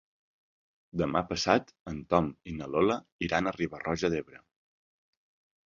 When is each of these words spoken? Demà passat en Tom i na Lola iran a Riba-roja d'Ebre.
Demà 1.01 1.21
passat 1.31 1.69
en 1.93 1.99
Tom 2.15 2.31
i 2.53 2.55
na 2.63 2.71
Lola 2.77 2.97
iran 3.29 3.47
a 3.47 3.55
Riba-roja 3.61 4.13
d'Ebre. 4.17 4.45